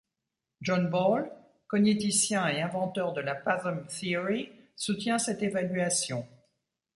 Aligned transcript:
John 0.61 0.89
Ball, 0.89 1.31
cogniticien 1.67 2.47
et 2.47 2.63
inventeur 2.63 3.13
de 3.13 3.21
la 3.21 3.35
Pathom 3.35 3.85
Theory 3.85 4.49
soutient 4.75 5.19
cette 5.19 5.43
évaluation. 5.43 6.25